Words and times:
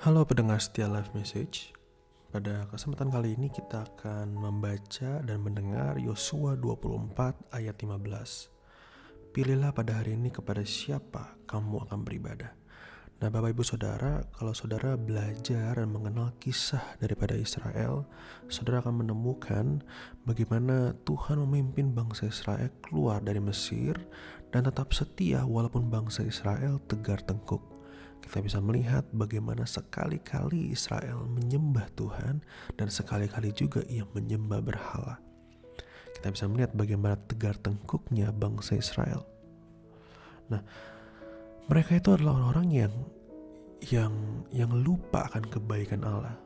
Halo 0.00 0.24
pendengar 0.24 0.56
setia 0.64 0.88
live 0.88 1.12
message. 1.12 1.76
Pada 2.32 2.64
kesempatan 2.72 3.12
kali 3.12 3.36
ini 3.36 3.52
kita 3.52 3.84
akan 3.84 4.32
membaca 4.32 5.20
dan 5.20 5.44
mendengar 5.44 6.00
Yosua 6.00 6.56
24 6.56 7.52
ayat 7.52 7.76
15. 7.76 8.08
Pilihlah 9.36 9.76
pada 9.76 10.00
hari 10.00 10.16
ini 10.16 10.32
kepada 10.32 10.64
siapa 10.64 11.36
kamu 11.44 11.84
akan 11.84 12.00
beribadah. 12.00 12.48
Nah 13.20 13.28
Bapak 13.28 13.52
Ibu 13.52 13.60
Saudara, 13.60 14.24
kalau 14.32 14.56
Saudara 14.56 14.96
belajar 14.96 15.76
dan 15.76 15.92
mengenal 15.92 16.32
kisah 16.40 16.96
daripada 16.96 17.36
Israel, 17.36 18.08
Saudara 18.48 18.80
akan 18.80 19.04
menemukan 19.04 19.84
bagaimana 20.24 20.96
Tuhan 21.04 21.44
memimpin 21.44 21.92
bangsa 21.92 22.32
Israel 22.32 22.72
keluar 22.80 23.20
dari 23.20 23.44
Mesir 23.44 24.00
dan 24.48 24.64
tetap 24.64 24.96
setia 24.96 25.44
walaupun 25.44 25.92
bangsa 25.92 26.24
Israel 26.24 26.80
tegar 26.88 27.20
tengkuk 27.20 27.79
kita 28.20 28.44
bisa 28.44 28.62
melihat 28.62 29.02
bagaimana 29.10 29.66
sekali-kali 29.66 30.70
Israel 30.70 31.26
menyembah 31.26 31.90
Tuhan 31.98 32.44
dan 32.78 32.88
sekali-kali 32.92 33.50
juga 33.56 33.82
ia 33.90 34.06
menyembah 34.14 34.60
berhala. 34.62 35.18
Kita 36.14 36.28
bisa 36.30 36.44
melihat 36.46 36.76
bagaimana 36.76 37.16
tegar 37.16 37.56
tengkuknya 37.56 38.28
bangsa 38.30 38.76
Israel. 38.76 39.24
Nah, 40.52 40.60
mereka 41.66 41.96
itu 41.96 42.12
adalah 42.12 42.36
orang-orang 42.36 42.68
yang 42.70 42.94
yang 43.88 44.12
yang 44.52 44.72
lupa 44.74 45.30
akan 45.32 45.48
kebaikan 45.48 46.04
Allah. 46.04 46.36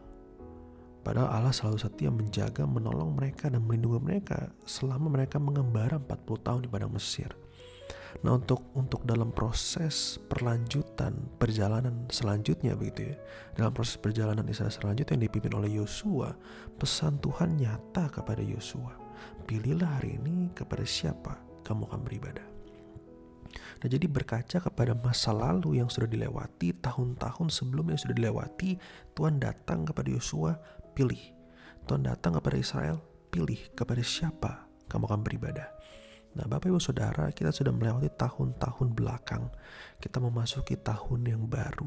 Padahal 1.04 1.28
Allah 1.28 1.52
selalu 1.52 1.76
setia 1.76 2.08
menjaga, 2.08 2.64
menolong 2.64 3.12
mereka 3.12 3.52
dan 3.52 3.60
melindungi 3.68 4.00
mereka 4.00 4.48
selama 4.64 5.12
mereka 5.12 5.36
mengembara 5.36 6.00
40 6.00 6.46
tahun 6.46 6.60
di 6.64 6.68
padang 6.72 6.96
Mesir. 6.96 7.43
Nah 8.22 8.38
untuk 8.38 8.70
untuk 8.78 9.02
dalam 9.02 9.34
proses 9.34 10.22
perlanjutan 10.30 11.18
perjalanan 11.40 12.06
selanjutnya 12.12 12.78
begitu 12.78 13.10
ya 13.10 13.16
dalam 13.58 13.74
proses 13.74 13.98
perjalanan 13.98 14.46
Israel 14.46 14.70
selanjutnya 14.70 15.18
yang 15.18 15.24
dipimpin 15.26 15.52
oleh 15.58 15.70
Yosua 15.82 16.36
pesan 16.78 17.18
Tuhan 17.18 17.58
nyata 17.58 18.12
kepada 18.14 18.40
Yosua 18.40 18.94
pilihlah 19.50 19.98
hari 19.98 20.16
ini 20.22 20.54
kepada 20.54 20.86
siapa 20.86 21.36
kamu 21.66 21.90
akan 21.90 22.00
beribadah. 22.06 22.46
Nah 23.54 23.88
jadi 23.90 24.06
berkaca 24.08 24.58
kepada 24.62 24.96
masa 24.96 25.34
lalu 25.34 25.82
yang 25.82 25.90
sudah 25.92 26.08
dilewati 26.08 26.72
tahun-tahun 26.80 27.52
sebelumnya 27.52 27.98
yang 27.98 28.04
sudah 28.08 28.16
dilewati 28.16 28.70
Tuhan 29.12 29.42
datang 29.42 29.84
kepada 29.84 30.08
Yosua 30.08 30.56
pilih 30.94 31.20
Tuhan 31.84 32.08
datang 32.08 32.40
kepada 32.40 32.56
Israel 32.56 32.96
pilih 33.28 33.60
kepada 33.76 34.00
siapa 34.00 34.64
kamu 34.88 35.04
akan 35.10 35.20
beribadah. 35.26 35.68
Nah, 36.34 36.50
Bapak 36.50 36.66
Ibu 36.66 36.82
Saudara, 36.82 37.30
kita 37.30 37.54
sudah 37.54 37.70
melewati 37.70 38.10
tahun-tahun 38.18 38.90
belakang. 38.90 39.46
Kita 40.02 40.18
memasuki 40.18 40.74
tahun 40.74 41.30
yang 41.30 41.46
baru. 41.46 41.86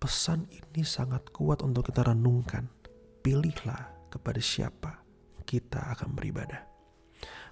Pesan 0.00 0.48
ini 0.48 0.80
sangat 0.80 1.28
kuat 1.28 1.60
untuk 1.60 1.92
kita 1.92 2.08
renungkan. 2.08 2.64
Pilihlah 3.20 4.08
kepada 4.08 4.40
siapa 4.40 5.04
kita 5.44 5.92
akan 5.92 6.16
beribadah. 6.16 6.64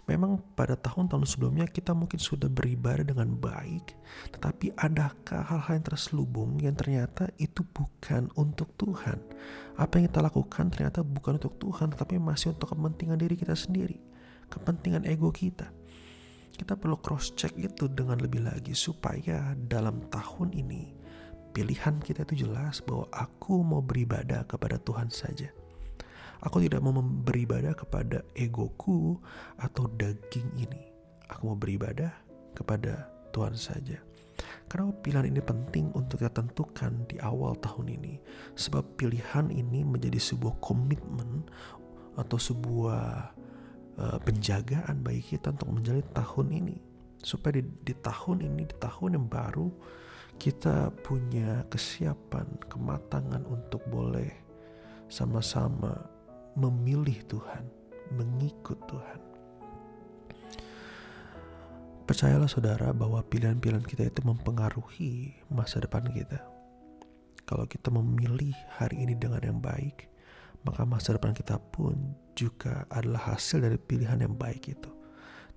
Memang 0.09 0.41
pada 0.57 0.73
tahun-tahun 0.81 1.29
sebelumnya 1.29 1.69
kita 1.69 1.93
mungkin 1.93 2.17
sudah 2.17 2.49
beribadah 2.49 3.05
dengan 3.05 3.29
baik, 3.37 3.93
tetapi 4.33 4.73
adakah 4.81 5.45
hal-hal 5.45 5.77
yang 5.77 5.85
terselubung 5.85 6.57
yang 6.65 6.73
ternyata 6.73 7.29
itu 7.37 7.61
bukan 7.61 8.33
untuk 8.33 8.73
Tuhan? 8.81 9.21
Apa 9.77 10.01
yang 10.01 10.09
kita 10.09 10.25
lakukan 10.25 10.73
ternyata 10.73 11.05
bukan 11.05 11.37
untuk 11.37 11.61
Tuhan, 11.61 11.93
tetapi 11.93 12.17
masih 12.17 12.57
untuk 12.57 12.73
kepentingan 12.73 13.21
diri 13.21 13.37
kita 13.37 13.53
sendiri, 13.53 14.01
kepentingan 14.49 15.05
ego 15.05 15.29
kita 15.29 15.69
kita 16.59 16.75
perlu 16.75 16.99
cross 16.99 17.33
check 17.39 17.55
itu 17.55 17.87
dengan 17.87 18.19
lebih 18.19 18.43
lagi 18.43 18.75
supaya 18.75 19.55
dalam 19.71 20.03
tahun 20.11 20.51
ini 20.51 20.99
pilihan 21.55 22.03
kita 22.03 22.27
itu 22.27 22.45
jelas 22.47 22.83
bahwa 22.83 23.07
aku 23.15 23.63
mau 23.63 23.83
beribadah 23.83 24.43
kepada 24.45 24.77
Tuhan 24.83 25.09
saja. 25.09 25.49
Aku 26.43 26.63
tidak 26.63 26.83
mau 26.87 26.95
beribadah 27.03 27.75
kepada 27.75 28.23
egoku 28.39 29.19
atau 29.59 29.91
daging 29.99 30.47
ini. 30.55 30.83
Aku 31.31 31.51
mau 31.51 31.59
beribadah 31.59 32.15
kepada 32.55 33.11
Tuhan 33.35 33.59
saja. 33.59 33.99
Kenapa 34.71 34.95
pilihan 35.03 35.35
ini 35.35 35.43
penting 35.43 35.91
untuk 35.99 36.23
kita 36.23 36.31
tentukan 36.31 36.95
di 37.11 37.19
awal 37.19 37.59
tahun 37.59 37.99
ini? 37.99 38.23
Sebab 38.55 38.95
pilihan 38.95 39.51
ini 39.51 39.83
menjadi 39.83 40.21
sebuah 40.21 40.63
komitmen 40.63 41.43
atau 42.15 42.39
sebuah 42.39 43.35
uh, 43.99 44.19
penjagaan 44.23 45.03
bagi 45.03 45.37
kita 45.37 45.53
untuk 45.53 45.69
menjalani 45.75 46.07
tahun 46.15 46.47
ini. 46.55 46.77
Supaya 47.19 47.59
di, 47.59 47.67
di 47.83 47.95
tahun 47.99 48.47
ini 48.47 48.63
di 48.71 48.77
tahun 48.79 49.19
yang 49.19 49.27
baru 49.27 49.69
kita 50.39 50.95
punya 51.03 51.67
kesiapan 51.67 52.47
kematangan 52.71 53.43
untuk 53.51 53.83
boleh 53.91 54.31
sama-sama 55.11 55.99
memilih 56.55 57.19
Tuhan 57.27 57.67
mengikut 58.15 58.79
Tuhan. 58.87 59.21
Percayalah 62.09 62.49
saudara 62.49 62.89
bahwa 62.97 63.21
pilihan-pilihan 63.21 63.85
kita 63.85 64.09
itu 64.09 64.25
mempengaruhi 64.25 65.37
masa 65.53 65.85
depan 65.85 66.09
kita. 66.09 66.41
Kalau 67.45 67.69
kita 67.69 67.93
memilih 67.93 68.57
hari 68.81 69.05
ini 69.05 69.13
dengan 69.13 69.45
yang 69.45 69.61
baik 69.61 70.09
maka 70.67 70.83
masa 70.89 71.15
depan 71.15 71.35
kita 71.35 71.59
pun 71.71 71.95
juga 72.35 72.87
adalah 72.91 73.35
hasil 73.35 73.63
dari 73.63 73.79
pilihan 73.79 74.23
yang 74.23 74.35
baik 74.35 74.71
itu. 74.71 74.91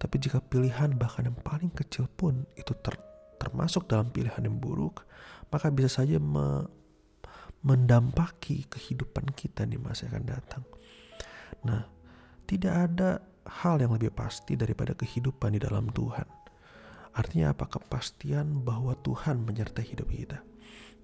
Tapi 0.01 0.17
jika 0.17 0.41
pilihan 0.41 0.97
bahkan 0.97 1.29
yang 1.29 1.37
paling 1.45 1.69
kecil 1.69 2.09
pun 2.09 2.41
itu 2.57 2.73
ter, 2.81 2.97
termasuk 3.37 3.85
dalam 3.85 4.09
pilihan 4.09 4.41
yang 4.41 4.57
buruk, 4.57 5.05
maka 5.53 5.69
bisa 5.69 6.01
saja 6.01 6.17
me, 6.17 6.65
mendampaki 7.61 8.65
kehidupan 8.65 9.29
kita 9.37 9.69
di 9.69 9.77
masa 9.77 10.09
yang 10.09 10.17
akan 10.17 10.25
datang. 10.25 10.63
Nah, 11.61 11.85
tidak 12.49 12.73
ada 12.73 13.21
hal 13.45 13.77
yang 13.77 13.93
lebih 13.93 14.09
pasti 14.09 14.57
daripada 14.57 14.97
kehidupan 14.97 15.53
di 15.53 15.61
dalam 15.61 15.85
Tuhan. 15.93 16.25
Artinya 17.13 17.53
apa? 17.53 17.69
Kepastian 17.69 18.65
bahwa 18.65 18.97
Tuhan 19.05 19.45
menyertai 19.45 19.85
hidup 19.85 20.09
kita. 20.09 20.41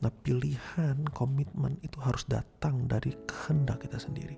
Nah 0.04 0.14
pilihan, 0.14 1.02
komitmen 1.10 1.82
itu 1.82 1.98
harus 2.02 2.26
datang 2.30 2.86
dari 2.86 3.18
kehendak 3.26 3.82
kita 3.86 3.98
sendiri. 3.98 4.38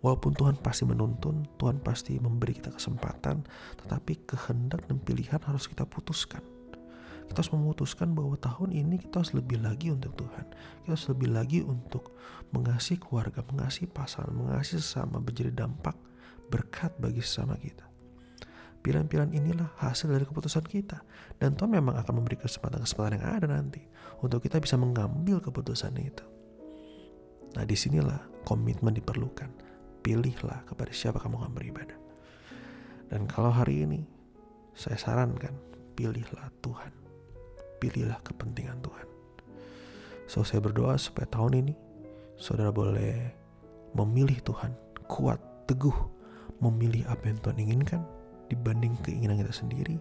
Walaupun 0.00 0.32
Tuhan 0.32 0.56
pasti 0.58 0.88
menuntun, 0.88 1.44
Tuhan 1.60 1.84
pasti 1.84 2.16
memberi 2.16 2.56
kita 2.56 2.72
kesempatan, 2.72 3.44
tetapi 3.84 4.24
kehendak 4.24 4.80
dan 4.88 4.96
pilihan 5.04 5.38
harus 5.44 5.68
kita 5.68 5.84
putuskan. 5.84 6.40
Kita 7.28 7.46
harus 7.46 7.52
memutuskan 7.54 8.16
bahwa 8.16 8.34
tahun 8.40 8.74
ini 8.74 8.98
kita 8.98 9.22
harus 9.22 9.36
lebih 9.36 9.62
lagi 9.62 9.92
untuk 9.92 10.16
Tuhan. 10.18 10.46
Kita 10.82 10.96
harus 10.96 11.06
lebih 11.12 11.28
lagi 11.30 11.60
untuk 11.62 12.16
mengasihi 12.50 12.98
keluarga, 12.98 13.44
mengasihi 13.46 13.86
pasangan, 13.86 14.34
mengasihi 14.34 14.82
sesama, 14.82 15.22
menjadi 15.22 15.52
dampak 15.54 15.94
berkat 16.50 16.90
bagi 16.98 17.22
sesama 17.22 17.54
kita. 17.60 17.89
Pilihan-pilihan 18.80 19.36
inilah 19.36 19.76
hasil 19.76 20.08
dari 20.08 20.24
keputusan 20.24 20.64
kita. 20.64 21.04
Dan 21.36 21.52
Tuhan 21.52 21.76
memang 21.76 22.00
akan 22.00 22.12
memberi 22.16 22.40
kesempatan-kesempatan 22.40 23.20
yang 23.20 23.26
ada 23.28 23.46
nanti 23.48 23.84
untuk 24.24 24.40
kita 24.40 24.56
bisa 24.56 24.80
mengambil 24.80 25.40
keputusan 25.44 25.92
itu. 26.00 26.24
Nah 27.56 27.64
di 27.68 27.76
sinilah 27.76 28.44
komitmen 28.48 28.96
diperlukan. 28.96 29.52
Pilihlah 30.00 30.64
kepada 30.64 30.96
siapa 30.96 31.20
kamu 31.20 31.44
akan 31.44 31.52
beribadah. 31.52 31.98
Dan 33.12 33.28
kalau 33.28 33.52
hari 33.52 33.84
ini 33.84 34.00
saya 34.72 34.96
sarankan 34.96 35.52
pilihlah 35.92 36.48
Tuhan. 36.64 36.92
Pilihlah 37.84 38.16
kepentingan 38.24 38.80
Tuhan. 38.80 39.08
So 40.24 40.40
saya 40.40 40.64
berdoa 40.64 40.96
supaya 40.96 41.28
tahun 41.28 41.68
ini 41.68 41.74
saudara 42.40 42.72
boleh 42.72 43.12
memilih 43.92 44.40
Tuhan 44.40 44.72
kuat, 45.04 45.42
teguh, 45.68 45.96
memilih 46.64 47.04
apa 47.12 47.28
yang 47.28 47.36
Tuhan 47.44 47.58
inginkan 47.60 48.00
dibanding 48.50 48.98
keinginan 49.06 49.38
kita 49.38 49.54
sendiri 49.54 49.96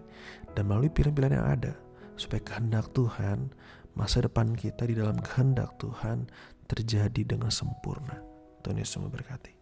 dan 0.57 0.65
melalui 0.65 0.89
pilihan-pilihan 0.89 1.37
yang 1.37 1.47
ada 1.47 1.73
supaya 2.17 2.41
kehendak 2.41 2.89
Tuhan 2.91 3.53
masa 3.93 4.25
depan 4.25 4.57
kita 4.57 4.89
di 4.89 4.97
dalam 4.97 5.21
kehendak 5.21 5.77
Tuhan 5.77 6.25
terjadi 6.65 7.37
dengan 7.37 7.53
sempurna. 7.53 8.17
Tuhan 8.65 8.81
Yesus 8.81 8.99
memberkati. 8.99 9.58